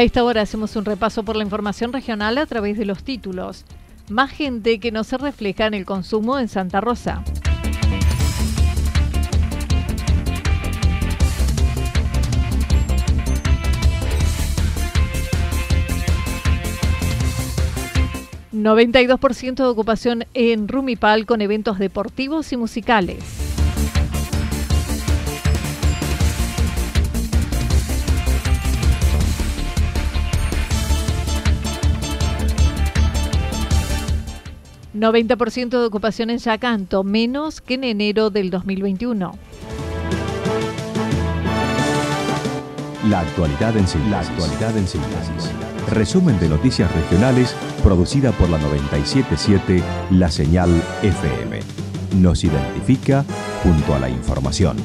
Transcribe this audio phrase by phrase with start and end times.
[0.00, 3.66] A esta hora hacemos un repaso por la información regional a través de los títulos.
[4.08, 7.22] Más gente que no se refleja en el consumo en Santa Rosa.
[18.54, 23.39] ...92% de ocupación en Rumipal con eventos deportivos y musicales.
[35.00, 39.32] 90% de ocupación en Yacanto, menos que en enero del 2021.
[43.08, 44.10] La actualidad en síntesis.
[44.10, 45.50] La actualidad en síntesis.
[45.90, 50.70] Resumen de noticias regionales producida por la 977 La Señal
[51.02, 51.60] FM.
[52.16, 53.24] Nos identifica
[53.62, 54.76] junto a la información.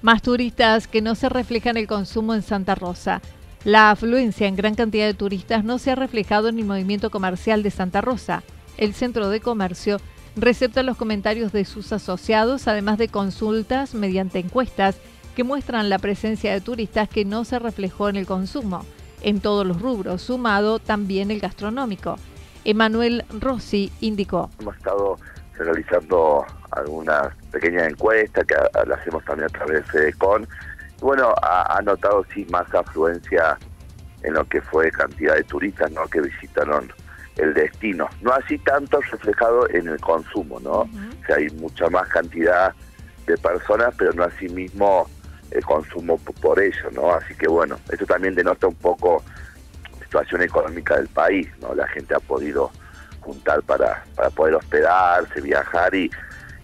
[0.00, 3.20] Más turistas que no se reflejan el consumo en Santa Rosa.
[3.64, 7.62] La afluencia en gran cantidad de turistas no se ha reflejado en el movimiento comercial
[7.62, 8.42] de Santa Rosa.
[8.78, 9.98] El centro de comercio
[10.34, 14.96] recepta los comentarios de sus asociados, además de consultas mediante encuestas
[15.36, 18.86] que muestran la presencia de turistas que no se reflejó en el consumo,
[19.20, 22.16] en todos los rubros, sumado también el gastronómico.
[22.64, 24.48] Emanuel Rossi indicó.
[24.58, 25.18] Hemos estado
[25.58, 28.54] realizando algunas pequeñas encuestas que
[28.86, 30.48] las hacemos también a través de CON
[31.00, 33.58] bueno, ha, notado sí más afluencia
[34.22, 36.06] en lo que fue cantidad de turistas ¿no?
[36.06, 36.92] que visitaron
[37.36, 38.08] el destino.
[38.20, 40.80] No así tanto reflejado en el consumo, ¿no?
[40.80, 42.74] O sea, hay mucha más cantidad
[43.26, 45.08] de personas, pero no así mismo
[45.50, 47.12] el consumo por ello, ¿no?
[47.12, 49.22] Así que bueno, eso también denota un poco
[49.98, 51.74] la situación económica del país, ¿no?
[51.74, 52.70] La gente ha podido
[53.20, 56.10] juntar para, para poder hospedarse, viajar y,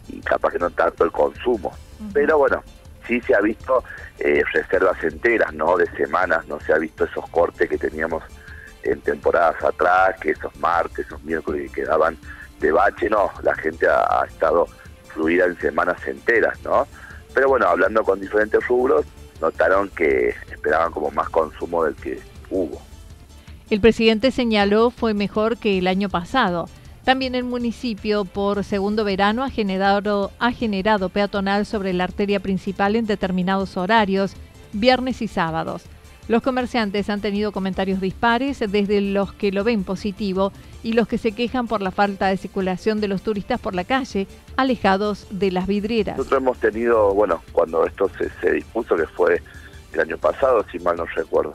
[0.09, 1.73] y capaz que no tanto el consumo.
[2.13, 2.63] Pero bueno,
[3.07, 3.85] sí se ha visto
[4.19, 5.77] eh, reservas enteras, ¿no?
[5.77, 8.23] De semanas, no se ha visto esos cortes que teníamos
[8.83, 12.17] en temporadas atrás, que esos martes, esos miércoles que quedaban
[12.61, 14.67] de bache, no, la gente ha, estado
[15.09, 16.87] fluida en semanas enteras, ¿no?
[17.35, 19.05] Pero bueno, hablando con diferentes rubros,
[19.41, 22.81] notaron que esperaban como más consumo del que hubo.
[23.69, 26.69] El presidente señaló fue mejor que el año pasado.
[27.07, 32.97] También el municipio por segundo verano ha generado, ha generado peatonal sobre la arteria principal
[32.97, 34.35] en determinados horarios,
[34.73, 35.85] viernes y sábados.
[36.27, 40.51] Los comerciantes han tenido comentarios dispares desde los que lo ven positivo
[40.83, 43.85] y los que se quejan por la falta de circulación de los turistas por la
[43.85, 46.19] calle, alejados de las vidrieras.
[46.19, 49.41] Nosotros hemos tenido, bueno, cuando esto se, se dispuso, que fue
[49.93, 51.55] el año pasado, si mal no recuerdo,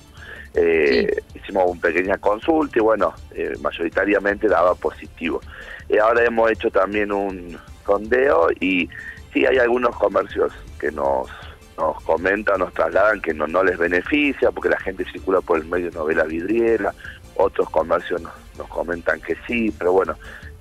[0.54, 5.42] eh, hicimos una pequeña consulta y bueno, eh, mayoritariamente daba positivo.
[5.88, 8.90] Eh, ahora hemos hecho también un sondeo y
[9.34, 11.30] sí hay algunos comercios que nos,
[11.78, 15.66] nos comentan, nos trasladan que no, no les beneficia porque la gente circula por el
[15.66, 16.94] medio no ve la vidriera,
[17.36, 20.16] otros comercios nos, comentan que sí, pero bueno,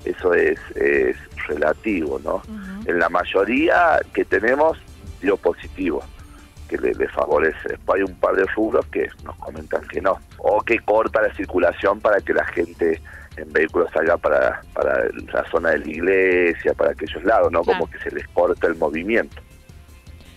[0.06, 1.16] eso es, es
[1.48, 2.40] relativo, ¿no?
[2.86, 4.78] En la mayoría que tenemos
[5.20, 6.02] dio positivo
[6.70, 7.68] que le, favorece.
[7.68, 11.34] Después hay un par de rubros que nos comentan que no, o que corta la
[11.34, 13.00] circulación para que la gente
[13.36, 17.64] en vehículos salga para, para la zona de la iglesia, para aquellos lados, ¿no?
[17.64, 19.42] Como que se les corta el movimiento.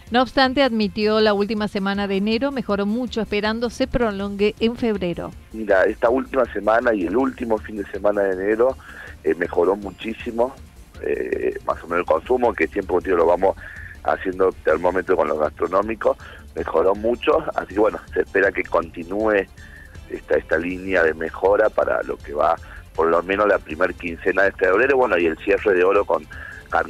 [0.09, 5.31] No obstante, admitió la última semana de enero mejoró mucho, esperando se prolongue en febrero.
[5.53, 8.77] Mira, esta última semana y el último fin de semana de enero
[9.23, 10.53] eh, mejoró muchísimo,
[11.01, 13.55] eh, más o menos el consumo, que tiempo tío lo vamos
[14.03, 16.17] haciendo termómetro con los gastronómicos,
[16.55, 19.45] mejoró mucho, así que bueno, se espera que continúe
[20.09, 22.55] esta, esta línea de mejora para lo que va
[22.95, 26.25] por lo menos la primera quincena de febrero, bueno, y el cierre de oro con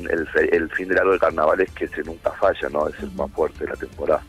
[0.09, 2.87] el, fin de largo de carnavales que se nunca falla, ¿no?
[2.87, 4.23] Es el más fuerte de la temporada.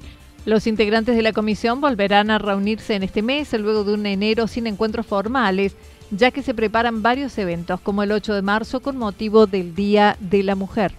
[0.46, 4.46] Los integrantes de la comisión volverán a reunirse en este mes, luego de un enero
[4.46, 5.76] sin encuentros formales,
[6.10, 10.16] ya que se preparan varios eventos, como el 8 de marzo con motivo del Día
[10.20, 10.92] de la Mujer.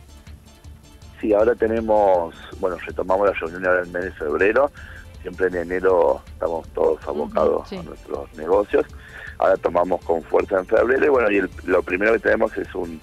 [1.26, 4.72] Sí, ahora tenemos, bueno, retomamos la reunión ahora en el mes de febrero,
[5.22, 8.86] siempre en enero estamos todos abocados a nuestros negocios,
[9.40, 13.00] ahora tomamos con fuerza en febrero y bueno, y lo primero que tenemos es un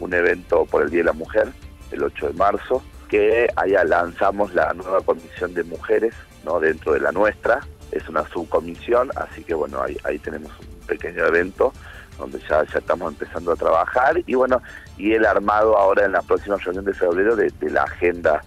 [0.00, 1.48] un evento por el Día de la Mujer,
[1.92, 6.14] el 8 de marzo, que allá lanzamos la nueva comisión de mujeres
[6.44, 7.60] no dentro de la nuestra.
[7.92, 11.72] Es una subcomisión, así que bueno, ahí, ahí tenemos un pequeño evento
[12.20, 14.62] donde ya, estamos empezando a trabajar y bueno,
[14.96, 18.42] y el armado ahora en la próxima reunión de febrero de, la agenda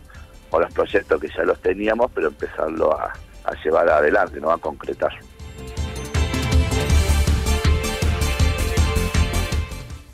[0.51, 4.51] o los proyectos que ya los teníamos, pero empezarlo a, a llevar adelante, ¿no?
[4.51, 5.11] a concretar.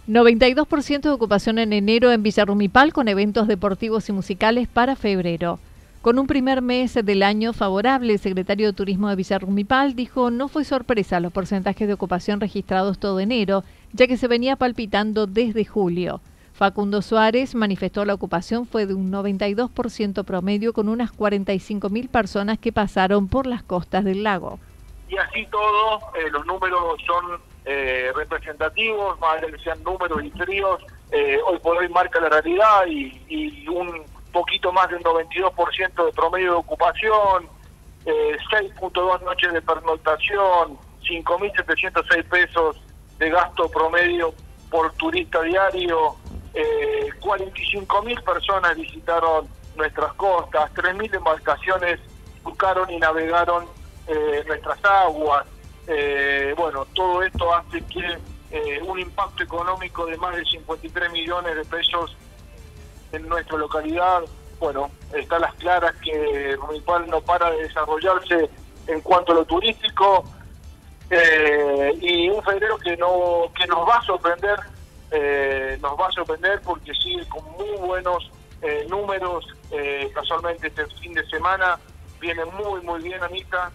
[0.08, 5.60] 92% de ocupación en enero en Villarrumipal con eventos deportivos y musicales para febrero.
[6.01, 10.48] Con un primer mes del año favorable, el secretario de Turismo de Villarrumipal dijo no
[10.48, 15.66] fue sorpresa los porcentajes de ocupación registrados todo enero, ya que se venía palpitando desde
[15.66, 16.22] julio.
[16.54, 22.72] Facundo Suárez manifestó la ocupación fue de un 92% promedio con unas 45.000 personas que
[22.72, 24.57] pasaron por las costas del lago.
[25.10, 30.30] Y así todo, eh, los números son eh, representativos, más allá que sean números y
[30.31, 30.81] fríos,
[31.12, 34.01] eh, hoy por hoy marca la realidad y, un
[34.31, 37.48] poquito más del 92% de promedio de ocupación,
[38.06, 42.81] eh, 6.2 noches de pernoctación, 5.706 pesos
[43.18, 44.34] de gasto promedio
[44.70, 46.16] por turista diario,
[46.54, 52.00] eh, 45.000 personas visitaron nuestras costas, 3.000 embarcaciones
[52.44, 53.66] buscaron y navegaron
[54.08, 55.46] eh, nuestras aguas,
[55.88, 58.18] eh, bueno, todo esto hace que
[58.52, 62.16] eh, un impacto económico de más de 53 millones de pesos
[63.12, 64.22] en nuestra localidad,
[64.60, 68.50] bueno, está las claras que Rumipal no para de desarrollarse
[68.88, 70.24] en cuanto a lo turístico
[71.10, 74.60] eh, y un febrero que no que nos va a sorprender,
[75.82, 78.30] nos va a sorprender porque sigue con muy buenos
[78.90, 79.46] números,
[80.14, 81.80] casualmente este fin de semana
[82.20, 83.72] viene muy muy bien Anita,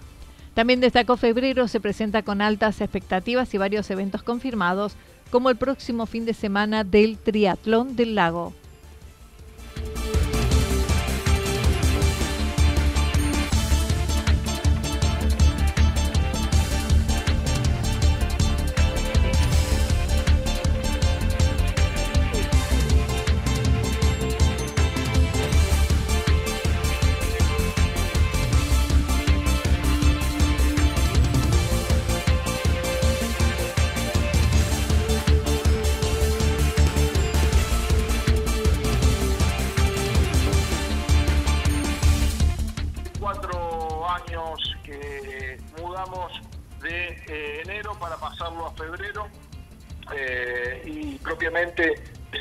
[0.55, 4.97] también destacó febrero se presenta con altas expectativas y varios eventos confirmados,
[5.31, 8.55] como el próximo fin de semana del Triatlón del Lago.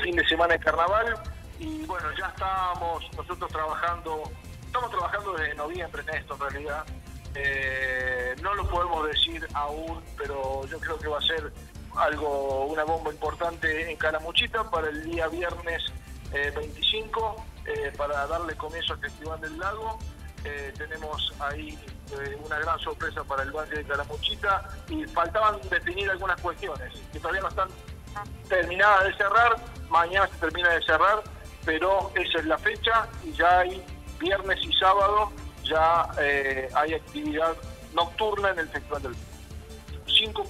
[0.02, 1.14] Fin de semana de carnaval
[1.58, 4.22] y bueno, ya estamos nosotros trabajando,
[4.66, 6.84] estamos trabajando desde noviembre en esto en realidad.
[7.34, 11.52] Eh, no lo podemos decir aún, pero yo creo que va a ser
[11.96, 15.82] algo, una bomba importante en Calamuchita para el día viernes
[16.32, 17.36] 25,
[17.66, 19.98] eh, eh, para darle comienzo al Festival del Lago.
[20.76, 21.78] Tenemos ahí
[22.44, 27.40] una gran sorpresa para el Valle de Calamuchita y faltaban definir algunas cuestiones que todavía
[27.40, 27.68] no están
[28.48, 29.56] terminadas de cerrar,
[29.88, 31.22] mañana se termina de cerrar,
[31.64, 33.82] pero esa es la fecha y ya hay
[34.18, 35.32] viernes y sábado,
[35.64, 37.54] ya eh, hay actividad
[37.94, 39.16] nocturna en el Festival del
[40.06, 40.44] cinco,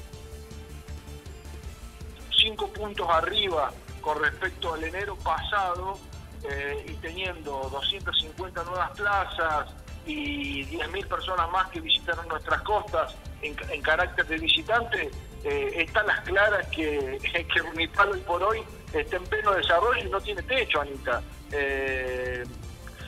[2.36, 5.98] cinco puntos arriba con respecto al enero pasado
[6.42, 13.56] eh, y teniendo 250 nuevas plazas y 10.000 personas más que visitaron nuestras costas en,
[13.70, 15.10] en carácter de visitante,
[15.44, 17.18] eh, están las claras que,
[17.52, 21.22] que Unipal hoy por hoy está en pleno desarrollo y no tiene techo, Anita.
[21.52, 22.44] Eh,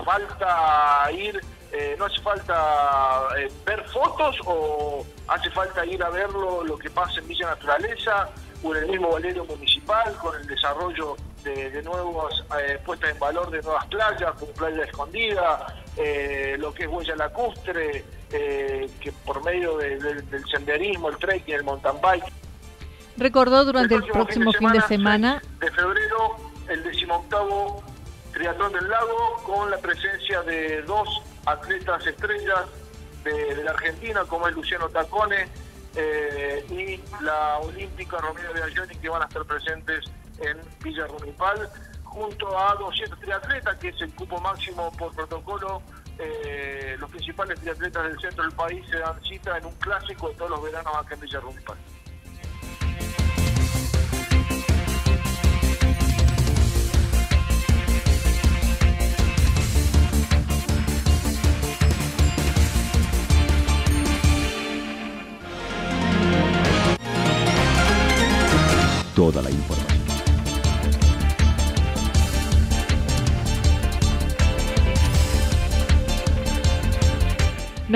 [0.05, 1.41] falta ir,
[1.73, 3.29] eh, no hace falta
[3.65, 8.29] ver fotos o hace falta ir a verlo lo que pasa en Villa Naturaleza
[8.63, 12.35] con el mismo Valerio Municipal, con el desarrollo de, nuevas
[12.85, 18.05] puestas en valor de nuevas playas, como Playa Escondida, eh, lo que es huella lacustre,
[18.31, 22.33] eh, que por medio del senderismo, el trekking, el mountain bike.
[23.17, 26.37] Recordó durante el, próximo, fin de semana, de, febrero
[26.69, 27.83] el decimoctavo
[28.33, 31.09] triatlón del lago con la presencia de dos
[31.47, 32.67] atletas estrellas
[33.25, 35.49] de, la Argentina como es Luciano Tacone
[35.95, 40.05] eh, y la olímpica Romero de Ayoni que van a estar presentes
[40.41, 41.71] en Villa Rumipal
[42.17, 45.83] junto a 200 triatletas, que es el cupo máximo por protocolo.
[46.19, 50.35] Eh, los principales triatletas del centro del país se dan cita en un clásico de
[50.37, 51.41] todos los veranos acá en Villa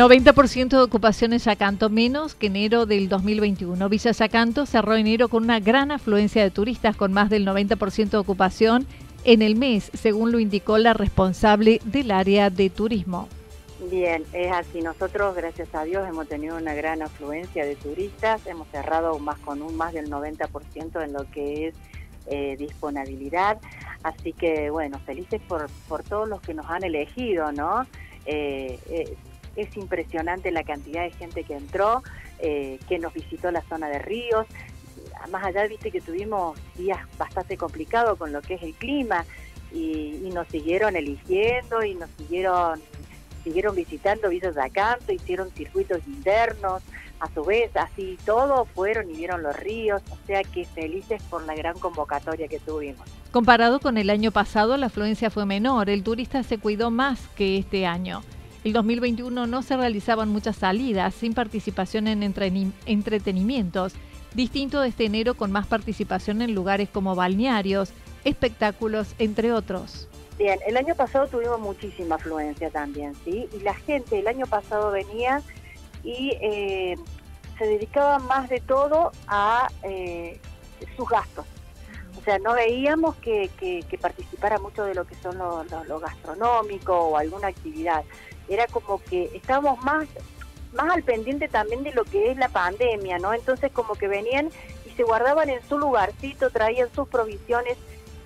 [0.00, 3.87] 90% de ocupación en Yacanto, menos que enero del 2021.
[3.90, 8.16] Villa Yacanto cerró enero con una gran afluencia de turistas, con más del 90% de
[8.16, 8.87] ocupación
[9.25, 13.28] en el mes, según lo indicó la responsable del área de turismo.
[13.90, 14.80] Bien, es así.
[14.80, 18.47] Nosotros, gracias a Dios, hemos tenido una gran afluencia de turistas.
[18.47, 21.75] Hemos cerrado más con un más del 90% en lo que es
[22.26, 23.59] eh, disponibilidad.
[24.02, 27.87] Así que, bueno, felices por, por todos los que nos han elegido, ¿no?
[28.25, 29.16] Eh, eh,
[29.57, 32.02] es impresionante la cantidad de gente que entró,
[32.38, 34.47] eh, que nos visitó la zona de ríos.
[35.30, 39.25] Más allá, viste que tuvimos días bastante complicados con lo que es el clima
[39.73, 42.80] y, nos siguieron eligiendo y nos siguieron
[43.42, 46.83] siguieron visitando Villa Acanto, hicieron circuitos internos,
[47.21, 51.45] a su vez, así todos fueron y vieron los ríos, o sea que felices por
[51.45, 53.07] la gran convocatoria que tuvimos.
[53.30, 57.59] Comparado con el año pasado, la afluencia fue menor, el turista se cuidó más que
[57.59, 58.23] este año.
[58.62, 63.94] El 2021 no se realizaban muchas salidas sin participación en entretenimientos,
[64.34, 67.92] distinto de este enero con más participación en lugares como balnearios,
[68.24, 70.08] espectáculos, entre otros.
[70.36, 73.48] Bien, el año pasado tuvimos muchísima afluencia también, ¿sí?
[73.52, 75.42] Y la gente el año pasado venía
[76.02, 76.96] y eh,
[77.58, 80.38] se dedicaba más de todo a eh,
[80.96, 81.46] sus gastos.
[82.18, 83.50] O sea, no veíamos que,
[84.00, 88.02] participara mucho de lo que son lo, lo gastronómico o alguna actividad
[88.50, 90.07] era como que estábamos más
[90.73, 93.35] más al pendiente también de lo que es la pandemia, ¿no?
[93.35, 94.50] Entonces como que venían
[94.87, 97.76] y se guardaban en su lugarcito, traían sus provisiones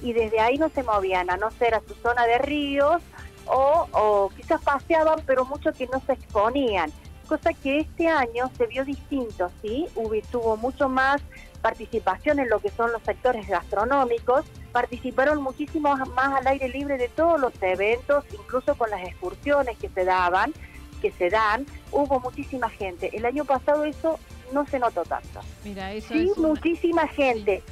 [0.02, 3.00] y desde ahí no se movían, a no ser a su zona de ríos
[3.46, 6.92] o, o quizás paseaban, pero mucho que no se exponían.
[7.24, 9.86] Cosa que este año se vio distinto, ¿sí?
[9.94, 11.22] Hubo, tuvo mucho más
[11.62, 17.08] participación en lo que son los sectores gastronómicos, participaron muchísimo más al aire libre de
[17.08, 20.52] todos los eventos, incluso con las excursiones que se daban,
[21.00, 23.16] que se dan, hubo muchísima gente.
[23.16, 24.18] El año pasado eso
[24.52, 25.40] no se notó tanto.
[25.64, 27.62] Mira, eso sí, muchísima gente.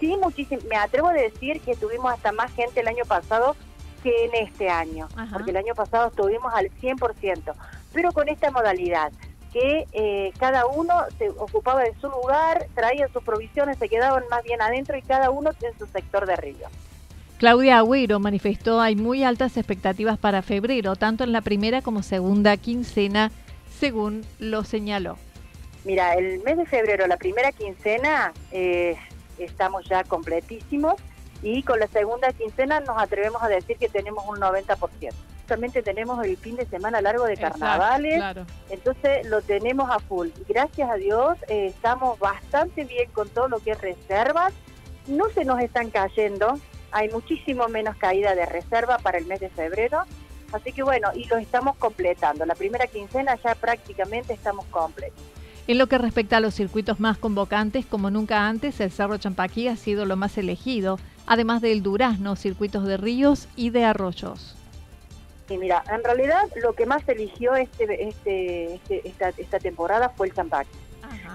[0.00, 0.62] Sí, muchísima.
[0.68, 3.56] Me atrevo a decir que tuvimos hasta más gente el año pasado
[4.02, 7.54] que en este año, porque el año pasado estuvimos al 100%,
[7.94, 9.12] pero con esta modalidad
[9.52, 14.42] que eh, cada uno se ocupaba de su lugar, traía sus provisiones, se quedaban más
[14.42, 16.66] bien adentro y cada uno en su sector de río.
[17.38, 22.56] Claudia Agüero manifestó hay muy altas expectativas para febrero, tanto en la primera como segunda
[22.56, 23.30] quincena,
[23.78, 25.16] según lo señaló.
[25.84, 28.96] Mira, el mes de febrero, la primera quincena, eh,
[29.38, 30.94] estamos ya completísimos
[31.42, 35.12] y con la segunda quincena nos atrevemos a decir que tenemos un 90%
[35.44, 38.22] justamente tenemos el fin de semana largo de carnavales,
[38.70, 40.28] entonces lo tenemos a full.
[40.48, 44.54] Gracias a Dios eh, estamos bastante bien con todo lo que es reservas,
[45.06, 46.58] no se nos están cayendo,
[46.92, 50.04] hay muchísimo menos caída de reserva para el mes de febrero,
[50.50, 52.46] así que bueno, y lo estamos completando.
[52.46, 55.22] La primera quincena ya prácticamente estamos completos.
[55.66, 59.68] En lo que respecta a los circuitos más convocantes, como nunca antes, el Cerro Champaquí
[59.68, 64.53] ha sido lo más elegido, además del Durazno, circuitos de ríos y de arroyos.
[65.48, 70.28] Sí, mira, en realidad lo que más eligió este, este, este esta, esta, temporada fue
[70.28, 70.70] el champagne.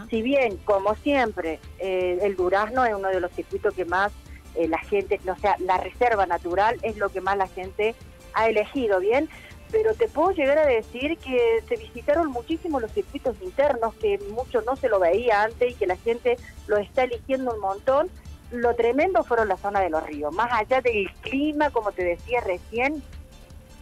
[0.10, 4.12] Si bien, como siempre, eh, el durazno es uno de los circuitos que más
[4.56, 7.94] eh, la gente, o sea, la reserva natural es lo que más la gente
[8.34, 9.30] ha elegido, ¿bien?
[9.72, 14.62] Pero te puedo llegar a decir que se visitaron muchísimo los circuitos internos, que mucho
[14.63, 18.10] no se lo veía antes y que la gente lo está eligiendo un montón.
[18.51, 22.42] Lo tremendo fueron la zona de los ríos, más allá del clima, como te decía
[22.42, 23.04] recién,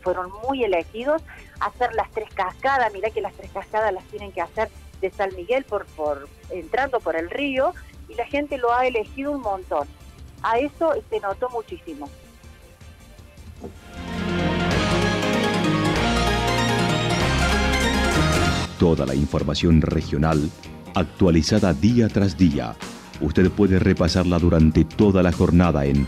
[0.02, 1.22] fueron muy elegidos,
[1.60, 4.70] hacer las tres cascadas, mirá que las tres cascadas las tienen que hacer
[5.02, 7.74] de San Miguel por, por entrando por el río
[8.10, 9.88] y la gente lo ha elegido un montón.
[10.42, 12.10] A eso se notó muchísimo.
[18.80, 20.52] Toda la información regional
[20.94, 22.76] actualizada día tras día.
[23.22, 26.08] Usted puede repasarla durante toda la jornada en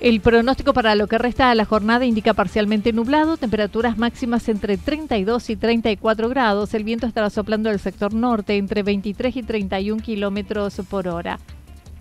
[0.00, 4.78] El pronóstico para lo que resta de la jornada indica parcialmente nublado, temperaturas máximas entre
[4.78, 6.72] 32 y 34 grados.
[6.72, 11.38] El viento estará soplando del sector norte entre 23 y 31 kilómetros por hora.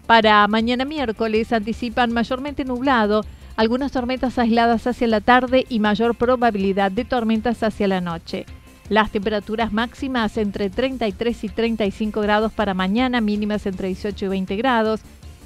[0.07, 3.25] Para mañana miércoles anticipan mayormente nublado,
[3.57, 8.45] algunas tormentas aisladas hacia la tarde y mayor probabilidad de tormentas hacia la noche.
[8.87, 14.55] Las temperaturas máximas entre 33 y 35 grados para mañana, mínimas entre 18 y 20
[14.55, 15.01] grados.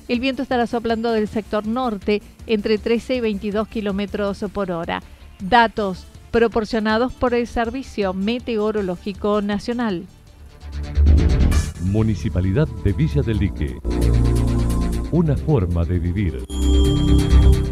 [0.08, 5.02] El viento estará soplando del sector norte entre 13 y 22 kilómetros por hora.
[5.40, 10.06] Datos proporcionados por el Servicio Meteorológico Nacional.
[11.84, 13.78] Municipalidad de Villa del Lique.
[15.12, 16.44] Una forma de vivir.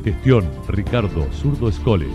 [0.04, 2.08] Gestión Ricardo Zurdo Escole.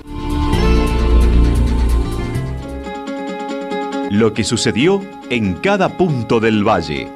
[4.10, 7.15] Lo que sucedió en cada punto del valle.